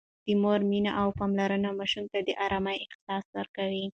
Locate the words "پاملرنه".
1.19-1.69